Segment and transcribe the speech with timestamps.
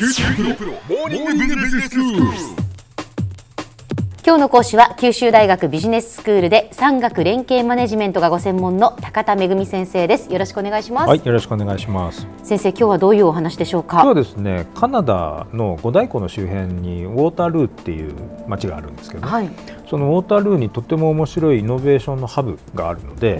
[0.00, 2.22] 九州大学モーニングビジネススクール。
[4.24, 10.32] 今日の講師は九州大学ビジネススクールで産学連携マネジメントがご専門の高田恵先生です。
[10.32, 12.26] よろしくお願いします、はい、よろしくお願いします。
[12.42, 13.98] 先生今日はどういうお話でしょうか？
[13.98, 18.14] 今日はですね、カナダの五大湖の周辺にウォータールーっていう
[18.48, 19.50] 町があるんですけど、はい。
[19.90, 23.36] そのウォータールーにとても面白いイノベーションのハブがあるので、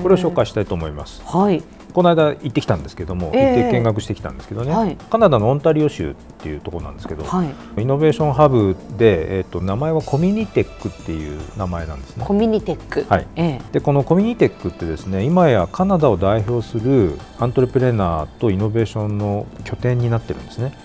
[0.00, 1.24] これを紹介したいと思います。
[1.26, 1.60] はい
[1.92, 3.62] この間行ってきたんですけども、ええ。
[3.62, 4.96] 行って見学してきたんですけどね、はい。
[5.10, 7.82] カナダのオンタリオ州っていうところなんですけど、はい。
[7.82, 12.24] イノベーションハブで、えっと名前はコミュニテックっていう名前なんですね。
[12.26, 12.34] コ。
[12.34, 13.04] ミュニテック。
[13.08, 13.26] はい。
[13.36, 13.60] ええ。
[13.72, 20.76] でこのコミュニテックってですね今やカナダを代表するアントレプレナーとイノベーションの拠点になってるんですね。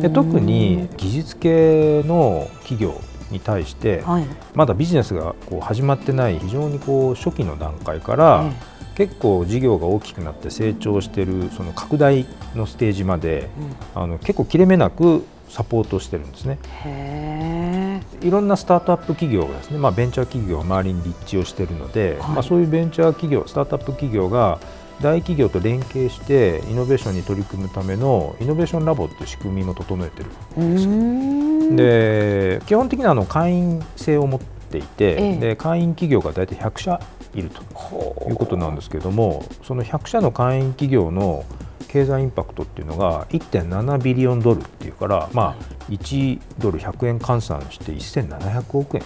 [0.00, 2.94] で特に技術系の企業
[3.30, 4.26] に対してはい。
[4.54, 13.48] まだビジネスがこう始まってない非常にこう初期の段階からえ結構事業が大きくなって成長しているその拡大のステージまで
[13.94, 16.58] あの結構切れ目なくサポートしてるんですね。
[16.84, 22.30] へえいろんなスタートアップ企業がですね、まあ、ベンチャー企業が周りに立地をしているので、はい。
[22.30, 24.58] まあ、そういうベンチャー企業スタートアップ企業が
[25.00, 31.76] 大企業と連携してイノベーションに取り組むためのイノベーションラボっていう仕組みも整えてるうーん。
[31.76, 35.36] で基本的にはあの会員制を持っていて、ええ。
[35.38, 37.00] で会員企業が大体100社
[37.34, 41.44] いるとほいうことなんですけれどもその100社の会員企業の
[41.88, 49.02] 経済インパクトっていうのが1.7ビリオンドルっていうから、まあ、1ドル100円換算して1700億円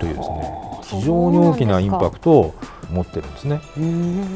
[0.00, 2.54] というですね非常に大きなインパクトを
[2.90, 3.60] 持ってるんですね。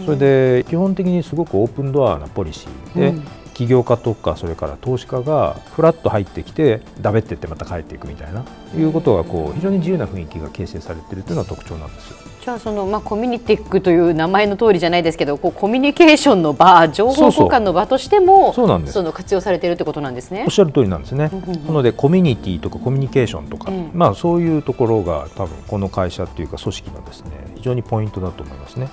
[0.05, 8.43] それで基本的にすごくオープンドアなポリシーで、うん起業家とかそれから投資家がフラッと入ってきてだべってってまた帰っていくみたいな
[8.75, 12.15] いうことがこう非常に自由な雰囲気が形成されているというのが特徴なんです。
[12.41, 20.51] じゃあそのまあコミュニティックという名前の通りじゃないですけど、こうコミュニケーションの場、情報交換の場としてもそうなんですその活用されているってことなんですねおっ。
[20.51, 21.29] しゃる通りなんですね。
[21.31, 27.31] うんうんうんなのでコミュニティとかコミュニケーションとか、ええまあそういうところが多分この会社というか組織のですね
[27.61, 28.89] 非常にポイントだと思いますね。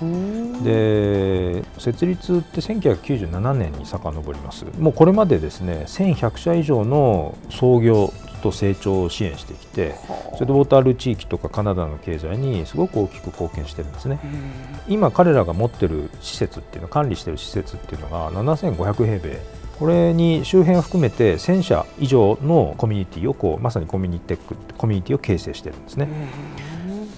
[0.62, 4.66] で設立って1997年に遡ります。
[4.78, 8.12] もうこれまでですね1100社以上の創業
[8.42, 9.96] と成長を支援してきて
[10.34, 14.20] それでウォータールー地域とかカナダの経済にすごく大きく貢献してるんですね。
[14.86, 19.58] 今彼らが持ってる施設っていうの管理してる施設っていうのが7500平米。
[19.78, 26.08] これに周辺を含めて1000社以上のコミュニティをこうまさにコミュニテックコミュニティを形成してるんですね。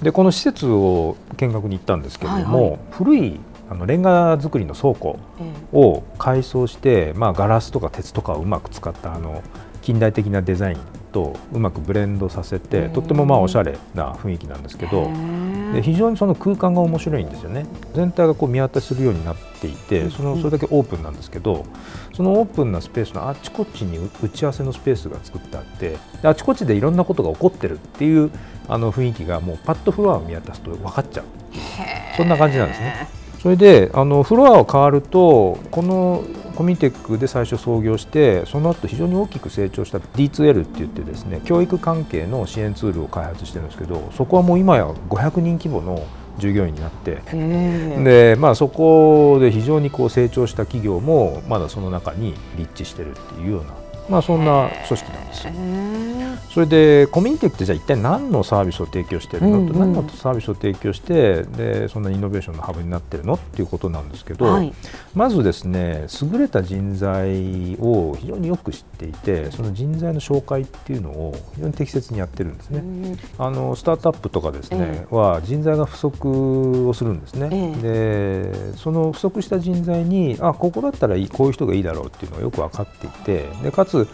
[0.03, 2.81] でこの施設を見学に行ったんですけれども、はいはい。
[2.93, 3.41] 古い
[3.71, 9.44] あのレンガ造りの倉庫えを改装して、まあ、ガラスとか鉄とかをうまく使ったあの
[9.83, 10.78] 近代的なデザイン
[11.12, 15.06] とうまくブレンドさせてとってもまあおしゃれな雰囲気なんですけどへ
[15.72, 17.66] で非常にその空間が面白いんですよね。
[17.94, 21.66] 全体がこう見渡せるようになっていてそのそれだけオープンなんですけど
[22.14, 28.31] そのオープンなスペースのあっちこっちに打ち合わせのスペースが作ってあってであっちこっちでいろんなことが起こってるっていう
[28.69, 31.25] あの雰囲気がもうパッとフロアを見渡すと分かっちゃう。
[32.16, 33.08] そんな感じなんですね。
[33.41, 36.22] それであのフロアを変わるとこの
[36.60, 46.06] コミテックで最初創業してその後非常に大きく成長した D2L って言ってですね教育関係の支援ツールを開発してるんですけどそこはもう今や500人規模の
[46.38, 47.22] 従業員になって
[48.04, 53.75] で、まあ、そこで非常にこう成長した企業もまだその中に立地してるっていうような、
[54.10, 56.09] まあ、そんな組織なんです。
[56.50, 63.34] それでコミュニティってじゃあ一体何のサービスを提供してるの、と何のサービスを提供してでそんなイノベーションのハブになってるの？
[63.34, 64.72] っていうことなんですけど、はい。
[65.14, 72.78] まずですね優れた人材を非常によく知っていてその人材の紹介っていうのを非常に適切にやってるんですね。
[72.78, 73.19] うん。
[73.38, 78.52] あのスタートアップとかですね、えは人材が不足をするんですね、え。
[78.72, 84.08] でその不足した人材にあここだったらいいこういう人がいいだろうっていうのがよく分かっていてでかつ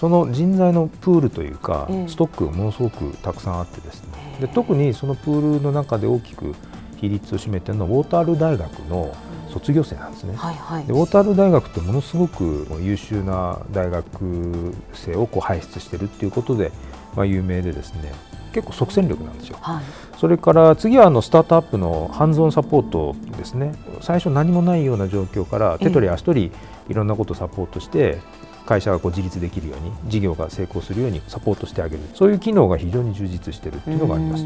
[0.00, 2.08] その人材のプールというか、ええ。
[2.08, 4.08] ストックがものすごくたくさんあってですね。
[4.40, 6.54] で特にそのプールの中で大きく
[6.96, 9.14] 比率を占めているのはウォータール大学の
[9.50, 10.34] 卒業生なんですね。
[10.34, 10.86] はいはい。
[10.86, 16.72] でウォータール大学ってものすごく優秀な大学生をこう輩出しているっていうことで、
[17.14, 18.10] まあ、有名でですね
[18.54, 19.58] 結構即戦力なんですよ。
[19.60, 19.84] はい。
[20.16, 23.74] それから次はあのスタートアップのハンズオンサポートですね。
[24.00, 26.52] 最初何もないような状況から手取り足取り
[26.88, 28.18] いろんなことをサポートして
[28.66, 32.02] 会社がこう自立できるように事業が成功するようにサポートしてあげる。
[32.14, 34.44] そういう機能が非常に充実しているっていうのがあります。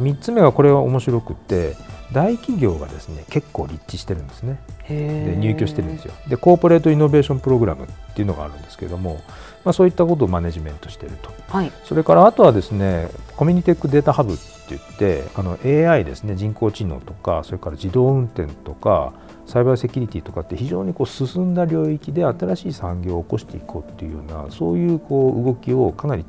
[0.00, 1.76] 3つ目はこれは面白くって
[2.12, 4.58] 大企業がですね結構立地してるんですね。
[4.88, 6.14] でで入居してるんですよ。
[6.28, 9.20] でコーポレートイノベーションプログラムっていうのがあるんですけれども、
[9.64, 11.30] まあ、そういったことをマネジメントしていると。
[11.48, 11.72] はい。
[11.84, 19.12] それからあとはですねコミュニテックデータハブって言ってあの AI ですね人工知能とかそれから自動運転とか
[19.46, 26.24] サイバーセキュリティとかって非常にこう進んだ領域で新しい産業を起こしていこうっていうようなそういうこう動きをかなり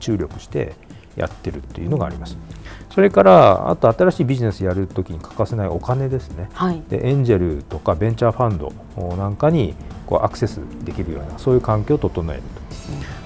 [0.00, 0.74] 注力して
[1.16, 2.36] やってるっていうのがあります。
[2.94, 6.48] それからあと新しいビジネスやるときに欠かせないお金ですね。
[6.52, 9.74] はいでエンジェルとかベンチャーファンドなんかに
[10.06, 12.48] こうアクセスできるようなそういう環境を整えると、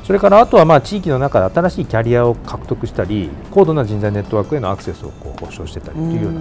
[0.05, 6.41] それからあとはまあ地域の中で新しいキャリアを獲得したり高度な人材ネットワークへのアクセスをこう保障してたりというような、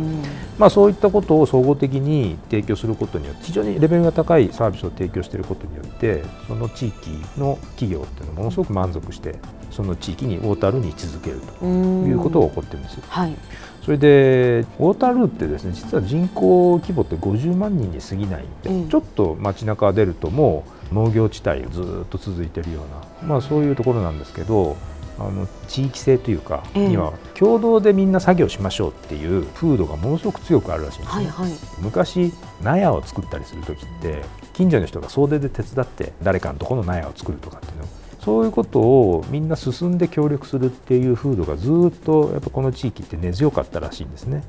[0.58, 9.36] まあ、そういったことを総合的に提供することによって非常にレベルが高いサービスを提供していることによってその地域の企業っていうのはものすごく満足して
[9.69, 13.04] その地域にウォータールーに居続けるということが起こってるんですよ。
[13.08, 13.36] はい。
[13.84, 18.90] それでウォータールーってですね実は人口規模って50万人に過ぎないんで、うん。
[18.90, 22.82] ちょっと街中出るともう農業地帯がずっと続いてるよ
[23.22, 24.78] うな、まあ、そういうところなんですけど
[25.20, 31.26] あの地域性というかええには共同でみんな作業しましょうっていう風土がものすごく強くあるらしいんですね。
[31.26, 34.24] はいはい昔納屋を作ったりする時って
[34.54, 37.88] 近所の人が総出で手伝って誰かのところの納屋を作るとかっていうの
[38.24, 44.44] そういうことをみんな進んで協力するっていう風土がずっとやっぱこの地域って根強かったらしいんですね。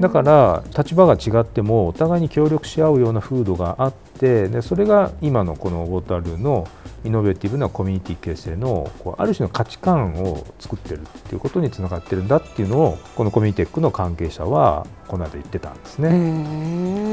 [0.00, 6.68] だから立場が違ってもお互いに協力し合うような風土があってでそれが今のこのウォータールーの
[7.04, 16.08] イノベーティブなコミュニティ形成のこうある種の価値観を作ってるっていうことにつながってるんだっていうのをこのコミュニテックの関係者はこの間言ってたんですね。
[16.08, 17.04] うん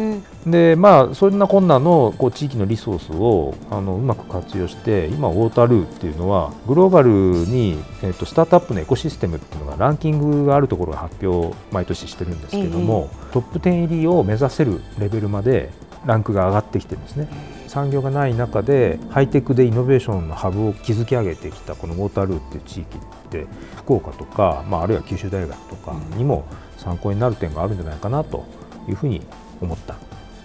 [0.46, 15.70] でまあそんなこんなのこう地域のリソースをあのうまく活用して今ウォータールーっていうのはグローバルに、えっとスタートアップのエコシステムっていうのがランキングがあるところが発表を毎年してるんですけども、トップ10入りを目指せるレベルまで
[16.06, 17.28] ランクが上がってきてるんですね。
[17.68, 26.46] 産業がない中でハイテクでイノベーションのハブを築き上げてきたこのウォータールーっていう地域って福岡とか、まあ、あるいは九州大学とかにも
[26.78, 28.46] 参考になる点があるんじゃないかなと
[28.90, 29.22] いうふうに
[29.62, 29.98] 思ったっ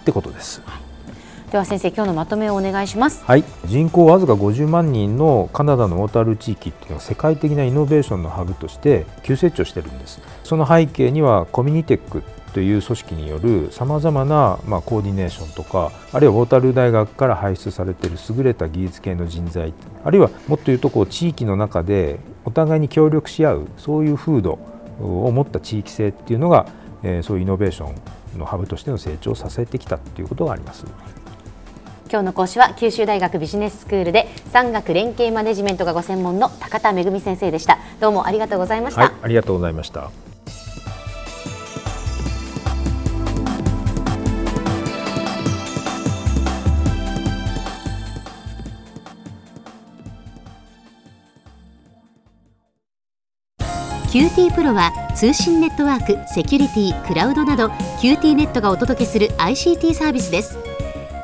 [0.05, 0.61] てことです。
[1.51, 3.23] では先生今日のまとめをお願いします。
[3.23, 10.19] はい、人口わずか50万人のカナダのウォータールー地域っていうのは世界的なイノベーションのハブとして急成長してるんです。
[10.43, 12.21] その背景にはコミュニテック
[12.51, 19.73] という組織によるさまざまな、まあ、コーディネーションとかあるいはウォータル大学から輩出されている優れた技術系の人材
[20.03, 24.59] あるいはもっと言うとこう地域の中でお互いに協力し合うそういう風土
[24.99, 26.67] を持った地域性っていうのが、
[27.03, 27.91] えーそういうイノベーショ
[28.35, 30.85] ンのハブとしての成長を支えてきたっていうことがあります。
[32.09, 37.77] 今日の講師は九州大学ビジネススクールで産学連携マネジメントがご専門の高田恵先生でした。
[37.99, 40.09] どうもありがとうございました、はい、ありがとうございました。
[54.09, 57.67] QT プロは通信ネットワーク、セキュリティ、クラウドなど
[58.01, 60.66] QT ネットがお届けする ICT サービスです